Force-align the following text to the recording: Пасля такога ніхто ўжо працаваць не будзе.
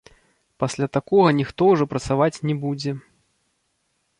Пасля 0.61 0.87
такога 0.97 1.35
ніхто 1.39 1.67
ўжо 1.73 1.83
працаваць 1.91 2.41
не 2.51 2.55
будзе. 2.65 2.91